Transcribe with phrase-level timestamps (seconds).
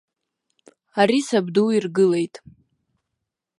[0.99, 2.35] Ари сабду иргылеит.